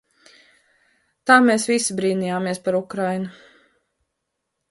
Tā 1.31 1.35
mēs 1.49 1.67
visi 1.71 1.97
brīnījāmies 1.99 2.61
par 2.67 2.77
Ukrainu. 2.79 3.29